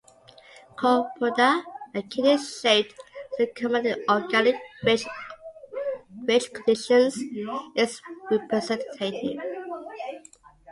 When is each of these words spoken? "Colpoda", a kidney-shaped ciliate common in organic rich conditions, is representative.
"Colpoda", 0.79 1.49
a 1.93 2.01
kidney-shaped 2.01 2.95
ciliate 3.37 3.53
common 3.55 3.85
in 3.85 4.03
organic 4.09 4.55
rich 4.83 6.51
conditions, 6.55 7.19
is 7.75 8.01
representative. 8.31 9.37